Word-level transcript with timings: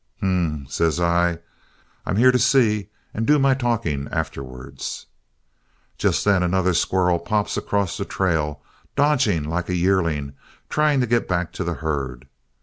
"'Huh,' 0.19 0.65
says 0.67 0.99
I, 0.99 1.37
'I'm 2.07 2.15
here 2.15 2.31
to 2.31 2.39
see 2.39 2.89
and 3.13 3.27
do 3.27 3.37
my 3.37 3.53
talking 3.53 4.07
afterwards.' 4.11 5.05
"Just 5.99 6.25
then 6.25 6.41
another 6.41 6.73
squirrel 6.73 7.19
pops 7.19 7.55
across 7.55 7.97
the 7.97 8.05
trail 8.05 8.63
dodging 8.95 9.43
like 9.43 9.69
a 9.69 9.75
yearling 9.75 10.33
trying 10.69 11.01
to 11.01 11.05
get 11.05 11.27
back 11.27 11.53
to 11.53 11.63
the 11.63 11.75
herd. 11.85 12.27